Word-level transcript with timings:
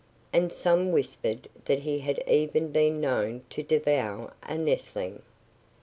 And 0.33 0.51
some 0.51 0.91
whispered 0.91 1.47
that 1.65 1.81
he 1.81 1.99
had 1.99 2.23
even 2.27 2.71
been 2.71 2.99
known 2.99 3.43
to 3.51 3.61
devour 3.61 4.33
a 4.41 4.57
nestling. 4.57 5.21